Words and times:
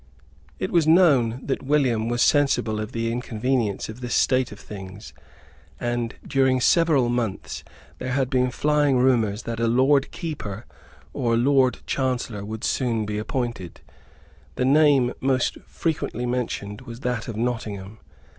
It 0.57 0.71
was 0.71 0.87
known 0.87 1.41
that 1.45 1.61
William 1.61 2.09
was 2.09 2.23
sensible 2.23 2.79
of 2.79 2.91
the 2.91 3.11
inconvenience 3.11 3.87
of 3.87 4.01
this 4.01 4.15
state 4.15 4.51
of 4.51 4.57
things; 4.59 5.13
and, 5.79 6.15
during 6.27 6.59
several 6.59 7.07
months, 7.07 7.63
there 7.99 8.13
had 8.13 8.27
been 8.27 8.49
flying 8.49 8.97
rumours 8.97 9.43
that 9.43 9.59
a 9.59 9.67
Lord 9.67 10.09
Keeper 10.09 10.65
or 11.13 11.35
a 11.35 11.37
Lord 11.37 11.81
Chancellor 11.85 12.43
would 12.43 12.63
soon 12.63 13.05
be 13.05 13.19
appointed. 13.19 13.81
The 14.55 14.65
name 14.65 15.13
most 15.21 15.59
frequently 15.67 16.25
mentioned 16.25 16.81
was 16.81 17.01
that 17.01 17.27
of 17.27 17.35
Nottingham. 17.37 17.99